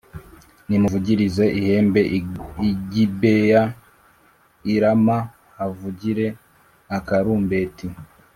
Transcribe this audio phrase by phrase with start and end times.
[0.67, 2.01] Nimuvugirize ihembe
[2.67, 3.63] i Gibeya,
[4.71, 5.17] i Rama
[5.55, 6.25] havugire
[6.97, 7.87] akarumbeti,